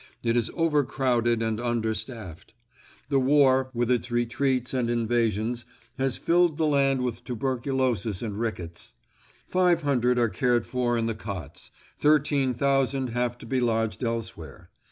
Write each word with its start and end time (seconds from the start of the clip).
It 0.23 0.35
is 0.35 0.49
over 0.55 0.83
crowded 0.83 1.43
and 1.43 1.59
under 1.59 1.93
staffed. 1.93 2.55
The 3.09 3.19
war, 3.19 3.69
with 3.71 3.91
its 3.91 4.09
retreats 4.09 4.73
and 4.73 4.89
invasions, 4.89 5.63
has 5.99 6.17
filled 6.17 6.57
the 6.57 6.65
land 6.65 7.03
with 7.03 7.23
tuberculosis 7.23 8.23
and 8.23 8.39
rickets. 8.39 8.93
Five 9.45 9.83
hundred 9.83 10.17
are 10.17 10.27
cared 10.29 10.65
for 10.65 10.97
in 10.97 11.05
the 11.05 11.13
cots; 11.13 11.69
thirteen 11.99 12.51
thousand 12.55 13.09
have 13.09 13.37
to 13.37 13.45
be 13.45 13.59
lodged 13.59 14.03
elsewhere. 14.03 14.71